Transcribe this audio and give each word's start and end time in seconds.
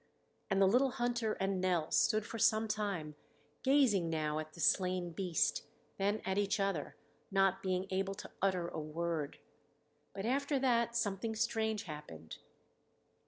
And 0.49 0.59
the 0.59 0.65
little 0.65 0.89
hunter 0.93 1.33
and 1.33 1.61
Nell 1.61 1.91
stood 1.91 2.25
for 2.25 2.39
some 2.39 2.67
time, 2.67 3.13
gazing 3.61 4.09
now 4.09 4.39
at 4.39 4.53
the 4.53 4.59
slain 4.59 5.11
beast, 5.11 5.61
then 5.99 6.23
at 6.25 6.39
each 6.39 6.59
other, 6.59 6.95
not 7.29 7.61
being 7.61 7.85
able 7.91 8.15
to 8.15 8.31
utter 8.41 8.67
a 8.67 8.79
word. 8.79 9.37
But 10.15 10.25
after 10.25 10.57
that 10.57 10.95
something 10.95 11.35
strange 11.35 11.83
happened. 11.83 12.39